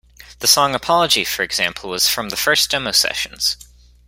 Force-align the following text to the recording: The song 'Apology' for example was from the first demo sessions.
The 0.39 0.47
song 0.47 0.73
'Apology' 0.73 1.23
for 1.23 1.43
example 1.43 1.87
was 1.87 2.09
from 2.09 2.29
the 2.29 2.35
first 2.35 2.71
demo 2.71 2.89
sessions. 2.91 3.55